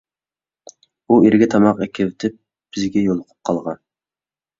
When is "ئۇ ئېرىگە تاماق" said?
1.11-1.83